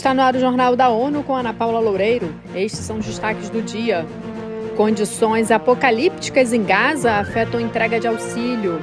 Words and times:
Está 0.00 0.14
no 0.14 0.22
ar 0.22 0.34
o 0.34 0.40
Jornal 0.40 0.74
da 0.74 0.88
ONU 0.88 1.22
com 1.22 1.36
Ana 1.36 1.52
Paula 1.52 1.78
Loureiro. 1.78 2.34
Estes 2.54 2.86
são 2.86 2.96
os 2.96 3.04
destaques 3.04 3.50
do 3.50 3.60
dia. 3.60 4.06
Condições 4.74 5.50
apocalípticas 5.50 6.54
em 6.54 6.64
Gaza 6.64 7.12
afetam 7.16 7.60
entrega 7.60 8.00
de 8.00 8.08
auxílio. 8.08 8.80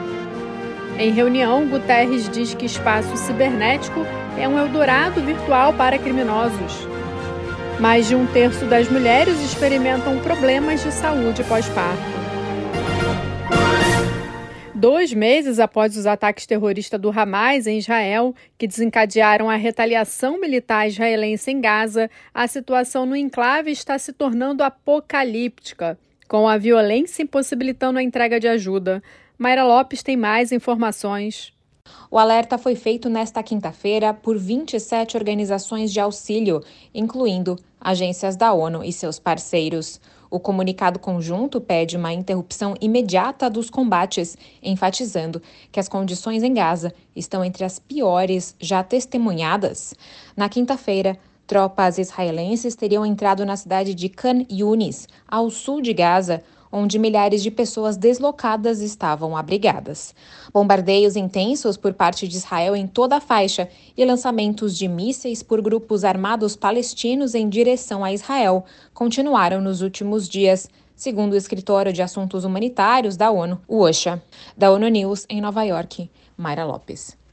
Em 1.00 1.10
reunião, 1.10 1.68
Guterres 1.68 2.30
diz 2.30 2.54
que 2.54 2.68
espaço 2.68 3.18
cibernético 3.18 4.06
é 4.38 4.48
um 4.48 4.60
eldorado 4.60 5.20
virtual 5.22 5.74
para 5.74 5.98
criminosos. 5.98 6.88
Mais 7.80 8.08
de 8.08 8.14
um 8.14 8.28
terço 8.28 8.66
das 8.66 8.88
mulheres 8.88 9.42
experimentam 9.42 10.20
problemas 10.20 10.84
de 10.84 10.92
saúde 10.92 11.44
pós-parto. 11.46 12.17
Dois 14.78 15.12
meses 15.12 15.60
após 15.60 15.98
os 15.98 16.06
ataques 16.06 16.46
terroristas 16.46 17.02
do 17.02 17.10
Hamas 17.10 17.66
em 17.66 17.80
Israel, 17.80 18.36
que 18.60 18.68
desencadearam 18.68 19.50
a 19.50 19.56
retaliação 19.56 20.40
militar 20.40 20.88
israelense 20.88 21.50
em 21.50 21.60
Gaza, 21.60 22.12
a 22.32 22.46
situação 22.46 23.04
no 23.04 23.16
enclave 23.16 23.72
está 23.72 23.98
se 23.98 24.14
tornando 24.14 24.62
apocalíptica, 24.62 25.98
com 26.28 26.48
a 26.48 26.60
violência 26.60 27.24
impossibilitando 27.24 27.98
a 27.98 28.04
entrega 28.04 28.40
de 28.40 28.48
ajuda. 28.48 29.02
Mayra 29.36 29.64
Lopes 29.64 30.04
tem 30.04 30.16
mais 30.16 30.52
informações. 30.52 31.52
O 32.12 32.20
alerta 32.20 32.56
foi 32.60 32.76
feito 32.76 33.10
nesta 33.10 33.42
quinta-feira 33.42 34.14
por 34.14 34.38
27 34.38 35.18
organizações 35.18 35.92
de 35.92 36.00
auxílio, 36.00 36.64
incluindo 36.94 37.58
agências 37.82 38.36
da 38.36 38.54
ONU 38.54 38.84
e 38.84 38.94
seus 38.94 39.18
parceiros. 39.18 40.00
O 40.30 40.40
comunicado 40.40 41.00
conjunto 41.00 41.62
pede 41.62 41.96
uma 41.96 42.14
interrupção 42.14 42.76
imediata 42.82 43.50
dos 43.50 43.70
combates, 43.70 44.38
enfatizando 44.62 45.42
que 45.72 45.80
as 45.80 45.88
condições 45.88 46.44
em 46.44 46.54
Gaza 46.54 46.94
estão 47.16 47.44
entre 47.44 47.64
as 47.64 47.80
piores 47.80 48.56
já 48.60 48.84
testemunhadas. 48.84 49.94
Na 50.36 50.50
quinta-feira, 50.50 51.18
tropas 51.46 51.98
israelenses 51.98 52.76
teriam 52.76 53.06
entrado 53.06 53.46
na 53.46 53.56
cidade 53.56 53.94
de 53.94 54.10
Khan 54.10 54.46
Yunis, 54.52 55.08
ao 55.28 55.50
sul 55.50 55.82
de 55.82 55.94
Gaza, 55.94 56.44
onde 56.72 57.00
milhares 57.00 57.42
de 57.44 57.52
pessoas 57.52 57.98
deslocadas 57.98 58.82
estavam 58.82 59.36
abrigadas. 59.36 60.14
Bombardeios 60.54 61.16
intensos 61.16 61.78
por 61.78 61.94
parte 61.94 62.28
de 62.28 62.38
Israel 62.38 62.76
em 62.76 62.88
toda 62.88 63.18
a 63.18 63.22
faixa 63.22 63.70
e 63.96 64.06
lançamentos 64.06 64.78
de 64.78 64.88
mísseis 64.88 65.44
por 65.44 65.62
grupos 65.62 66.04
armados 66.04 66.56
palestinos 66.56 67.36
em 67.36 67.48
direção 67.48 68.04
a 68.04 68.14
Israel 68.14 68.66
continuaram 68.94 69.62
nos 69.62 69.82
últimos 69.82 70.28
dias, 70.28 70.70
segundo 70.96 71.34
o 71.34 71.38
escritório 71.38 71.94
de 71.94 72.02
assuntos 72.02 72.44
humanitários 72.44 73.16
da 73.16 73.30
ONU, 73.30 73.62
o 73.68 73.80
OSHA. 73.82 74.22
Da 74.58 74.72
ONU 74.72 74.88
News, 74.88 75.26
em 75.30 75.42
Nova 75.42 75.64
York, 75.64 76.10
Mayra 76.38 76.66
Lopes. 76.66 77.27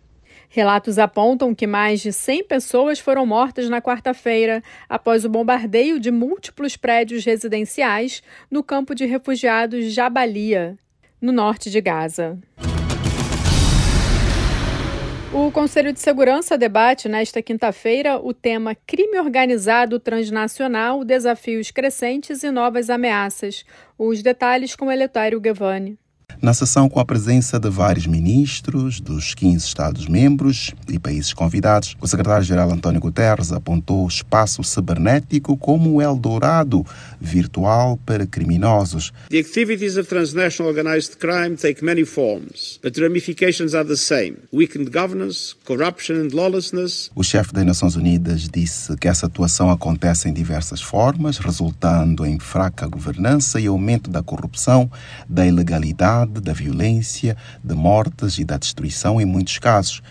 Relatos 0.54 1.00
apontam 1.00 1.52
que 1.52 1.66
mais 1.66 2.00
de 2.00 2.12
100 2.12 2.44
pessoas 2.44 3.00
foram 3.00 3.26
mortas 3.26 3.68
na 3.68 3.82
quarta-feira 3.82 4.62
após 4.88 5.24
o 5.24 5.28
bombardeio 5.28 5.98
de 5.98 6.12
múltiplos 6.12 6.76
prédios 6.76 7.24
residenciais 7.24 8.22
no 8.48 8.62
campo 8.62 8.94
de 8.94 9.04
refugiados 9.04 9.92
Jabalia, 9.92 10.78
no 11.20 11.32
norte 11.32 11.68
de 11.68 11.80
Gaza. 11.80 12.38
O 15.32 15.50
Conselho 15.50 15.92
de 15.92 15.98
Segurança 15.98 16.56
debate 16.56 17.08
nesta 17.08 17.42
quinta-feira 17.42 18.20
o 18.20 18.32
tema 18.32 18.76
Crime 18.76 19.18
Organizado 19.18 19.98
Transnacional, 19.98 21.04
Desafios 21.04 21.72
Crescentes 21.72 22.44
e 22.44 22.52
Novas 22.52 22.90
Ameaças. 22.90 23.64
Os 23.98 24.22
detalhes 24.22 24.76
com 24.76 24.92
Eletário 24.92 25.40
Guevani. 25.40 25.98
Na 26.40 26.52
sessão, 26.52 26.88
com 26.88 27.00
a 27.00 27.04
presença 27.04 27.58
de 27.58 27.70
vários 27.70 28.06
ministros 28.06 29.00
dos 29.00 29.34
15 29.34 29.66
Estados-membros 29.66 30.74
e 30.88 30.98
países 30.98 31.32
convidados, 31.32 31.96
o 32.00 32.06
secretário-geral 32.06 32.70
António 32.70 33.00
Guterres 33.00 33.52
apontou 33.52 34.04
o 34.04 34.08
espaço 34.08 34.62
cibernético 34.62 35.56
como 35.56 35.94
o 35.94 36.02
Eldorado 36.02 36.84
virtual 37.24 37.98
para 38.04 38.26
criminosos. 38.26 39.12
The 39.30 39.38
activities 39.38 39.96
of 39.96 40.08
transnational 40.08 40.70
organized 40.70 41.18
crime 41.18 41.56
take 41.56 41.84
many 41.84 42.04
forms, 42.04 42.78
but 42.82 42.92
the 42.94 43.02
ramifications 43.02 43.74
are 43.74 43.86
the 43.86 43.96
same: 43.96 44.36
weakened 44.52 44.90
governance, 44.92 45.54
corruption 45.64 46.16
and 46.16 46.34
lawlessness. 46.34 47.10
O 47.14 47.22
chefe 47.22 47.52
das 47.52 47.64
Nações 47.64 47.96
Unidas 47.96 48.48
disse 48.48 48.96
que 48.96 49.08
essa 49.08 49.26
atuação 49.26 49.70
acontece 49.70 50.28
em 50.28 50.32
diversas 50.32 50.80
formas, 50.80 51.38
resultando 51.38 52.24
em 52.26 52.38
fraca 52.38 52.86
governança 52.86 53.60
e 53.60 53.66
aumento 53.66 54.10
da 54.10 54.22
corrupção, 54.22 54.90
da 55.28 55.46
ilegalidade 55.46 56.40
da 56.40 56.52
violência, 56.52 57.36
de 57.62 57.74
mortes 57.74 58.38
e 58.38 58.44
da 58.44 58.56
destruição 58.56 59.20
em 59.20 59.24
muitos 59.24 59.58
casos. 59.58 60.02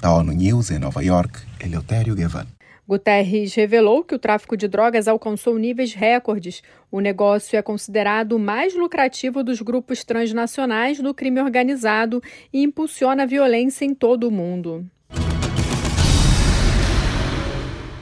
Da 0.00 0.12
ONU 0.14 0.32
News 0.32 0.70
em 0.70 0.78
Nova 0.78 1.02
York, 1.04 1.40
Eleutério 1.60 2.14
Gavan. 2.14 2.46
Guterres 2.90 3.54
revelou 3.54 4.02
que 4.02 4.16
o 4.16 4.18
tráfico 4.18 4.56
de 4.56 4.66
drogas 4.66 5.06
alcançou 5.06 5.56
níveis 5.56 5.94
recordes. 5.94 6.60
O 6.90 6.98
negócio 6.98 7.56
é 7.56 7.62
considerado 7.62 8.32
o 8.32 8.38
mais 8.38 8.74
lucrativo 8.74 9.44
dos 9.44 9.62
grupos 9.62 10.02
transnacionais 10.02 10.98
do 10.98 11.14
crime 11.14 11.40
organizado 11.40 12.20
e 12.52 12.64
impulsiona 12.64 13.22
a 13.22 13.26
violência 13.26 13.84
em 13.84 13.94
todo 13.94 14.24
o 14.24 14.30
mundo. 14.32 14.84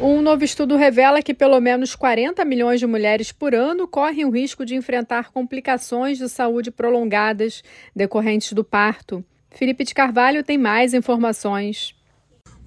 Um 0.00 0.22
novo 0.22 0.42
estudo 0.42 0.74
revela 0.74 1.20
que 1.20 1.34
pelo 1.34 1.60
menos 1.60 1.94
40 1.94 2.42
milhões 2.46 2.80
de 2.80 2.86
mulheres 2.86 3.30
por 3.30 3.54
ano 3.54 3.86
correm 3.86 4.24
o 4.24 4.30
risco 4.30 4.64
de 4.64 4.74
enfrentar 4.74 5.30
complicações 5.30 6.16
de 6.16 6.30
saúde 6.30 6.70
prolongadas 6.70 7.62
decorrentes 7.94 8.54
do 8.54 8.64
parto. 8.64 9.22
Felipe 9.50 9.84
de 9.84 9.92
Carvalho 9.92 10.42
tem 10.42 10.56
mais 10.56 10.94
informações. 10.94 11.97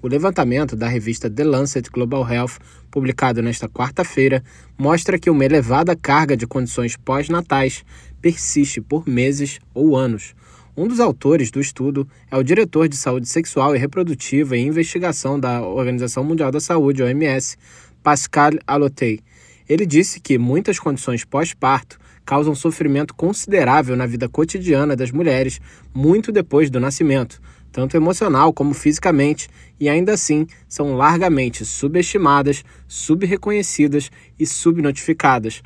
O 0.02 0.08
levantamento 0.08 0.74
da 0.74 0.88
revista 0.88 1.30
The 1.30 1.44
Lancet 1.44 1.88
Global 1.88 2.28
Health, 2.28 2.58
publicado 2.90 3.40
nesta 3.40 3.68
quarta-feira, 3.68 4.42
mostra 4.76 5.18
que 5.18 5.30
uma 5.30 5.44
elevada 5.44 5.94
carga 5.94 6.36
de 6.36 6.46
condições 6.46 6.96
pós-natais 6.96 7.84
persiste 8.20 8.80
por 8.80 9.08
meses 9.08 9.60
ou 9.72 9.96
anos, 9.96 10.34
um 10.74 10.88
dos 10.88 11.00
autores 11.00 11.50
do 11.50 11.60
estudo 11.60 12.08
é 12.30 12.36
o 12.36 12.42
diretor 12.42 12.88
de 12.88 12.96
saúde 12.96 13.28
sexual 13.28 13.76
e 13.76 13.78
reprodutiva 13.78 14.56
e 14.56 14.62
investigação 14.62 15.38
da 15.38 15.60
Organização 15.60 16.24
Mundial 16.24 16.50
da 16.50 16.60
Saúde, 16.60 17.02
OMS, 17.02 17.58
Pascal 18.02 18.52
Alotei. 18.66 19.20
Ele 19.68 19.84
disse 19.84 20.18
que 20.18 20.38
muitas 20.38 20.78
condições 20.78 21.26
pós-parto 21.26 22.00
causam 22.24 22.54
sofrimento 22.54 23.14
considerável 23.14 23.94
na 23.96 24.06
vida 24.06 24.30
cotidiana 24.30 24.96
das 24.96 25.10
mulheres 25.10 25.60
muito 25.92 26.32
depois 26.32 26.70
do 26.70 26.80
nascimento, 26.80 27.38
tanto 27.72 27.96
emocional 27.96 28.52
como 28.52 28.74
fisicamente, 28.74 29.48
e 29.80 29.88
ainda 29.88 30.12
assim 30.12 30.46
são 30.68 30.94
largamente 30.94 31.64
subestimadas, 31.64 32.62
subreconhecidas 32.86 34.10
e 34.38 34.46
subnotificadas. 34.46 35.62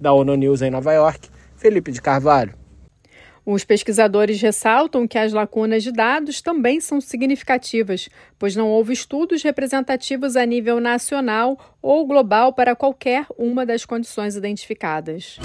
Da 0.00 0.12
ONU 0.12 0.34
News 0.36 0.62
em 0.62 0.70
Nova 0.70 0.92
York, 0.92 1.28
Felipe 1.56 1.92
de 1.92 2.00
Carvalho. 2.00 2.54
Os 3.44 3.64
pesquisadores 3.64 4.40
ressaltam 4.40 5.08
que 5.08 5.18
as 5.18 5.32
lacunas 5.32 5.82
de 5.82 5.90
dados 5.90 6.40
também 6.40 6.80
são 6.80 7.00
significativas, 7.00 8.08
pois 8.38 8.54
não 8.54 8.68
houve 8.68 8.92
estudos 8.92 9.42
representativos 9.42 10.36
a 10.36 10.44
nível 10.44 10.78
nacional 10.78 11.58
ou 11.82 12.06
global 12.06 12.52
para 12.52 12.76
qualquer 12.76 13.26
uma 13.36 13.66
das 13.66 13.84
condições 13.84 14.36
identificadas. 14.36 15.38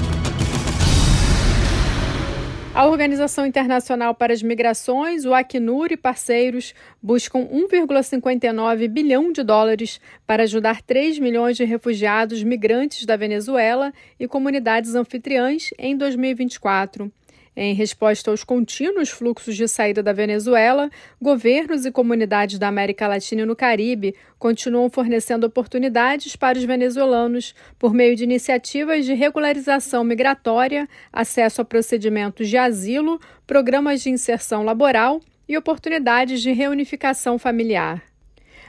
A 2.75 2.85
Organização 2.87 3.45
Internacional 3.45 4.13
para 4.13 4.33
as 4.33 4.43
Migrações, 4.43 5.23
o 5.23 5.33
Acnur 5.33 5.93
e 5.93 5.95
parceiros 5.95 6.75
buscam 7.01 7.39
1,59 7.47 8.89
bilhão 8.89 9.31
de 9.31 9.43
dólares 9.43 10.01
para 10.27 10.43
ajudar 10.43 10.81
3 10.81 11.17
milhões 11.17 11.55
de 11.55 11.63
refugiados 11.63 12.43
migrantes 12.43 13.05
da 13.05 13.15
Venezuela 13.15 13.93
e 14.19 14.27
comunidades 14.27 14.93
anfitriãs 14.93 15.69
em 15.79 15.95
2024. 15.95 17.09
Em 17.57 17.73
resposta 17.73 18.29
aos 18.29 18.43
contínuos 18.43 19.09
fluxos 19.09 19.55
de 19.55 19.65
saída 19.65 20.03
da 20.03 20.11
Venezuela, 20.11 20.89
governos 21.21 21.85
e 21.85 21.91
comunidades 21.91 22.59
da 22.59 22.67
América 22.67 23.07
Latina 23.07 23.43
e 23.43 23.45
no 23.45 23.55
Caribe 23.55 24.13
continuam 24.37 24.89
fornecendo 24.89 25.47
oportunidades 25.47 26.35
para 26.35 26.57
os 26.57 26.65
venezuelanos 26.65 27.55
por 27.79 27.93
meio 27.93 28.13
de 28.13 28.25
iniciativas 28.25 29.05
de 29.05 29.13
regularização 29.13 30.03
migratória, 30.03 30.89
acesso 31.13 31.61
a 31.61 31.65
procedimentos 31.65 32.49
de 32.49 32.57
asilo, 32.57 33.21
programas 33.47 34.01
de 34.01 34.09
inserção 34.09 34.63
laboral 34.63 35.21
e 35.47 35.57
oportunidades 35.57 36.41
de 36.41 36.51
reunificação 36.51 37.39
familiar. 37.39 38.14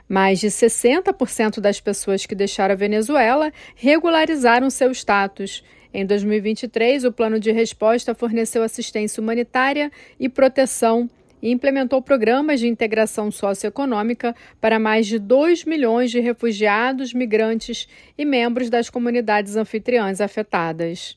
Mais 0.08 0.38
de 0.38 0.49
60% 0.49 1.61
das 1.61 1.81
pessoas 1.81 2.26
que 2.26 2.35
deixaram 2.35 2.73
a 2.73 2.76
Venezuela 2.76 3.53
regularizaram 3.75 4.70
seu 4.70 4.91
status 4.93 5.62
em 5.99 6.05
2023, 6.05 7.05
o 7.05 7.11
plano 7.11 7.41
de 7.41 7.50
resposta 7.50 8.14
forneceu 8.14 8.62
assistência 8.62 9.19
humanitária 9.19 9.91
e 10.20 10.29
proteção 10.29 11.08
e 11.41 11.50
implementou 11.50 12.03
programas 12.03 12.61
de 12.61 12.69
integração 12.69 13.31
socioeconômica 13.31 14.37
para 14.61 14.79
mais 14.79 15.06
de 15.06 15.19
2 15.19 15.64
milhões 15.64 16.11
de 16.11 16.20
refugiados, 16.20 17.14
migrantes 17.14 17.88
e 18.19 18.26
membros 18.26 18.69
das 18.69 18.91
comunidades 18.91 19.56
anfitriãs 19.56 20.20
afetadas. 20.20 21.17